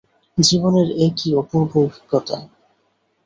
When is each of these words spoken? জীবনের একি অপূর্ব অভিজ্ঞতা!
জীবনের 0.37 0.87
একি 1.05 1.29
অপূর্ব 1.35 1.71
অভিজ্ঞতা! 1.81 2.37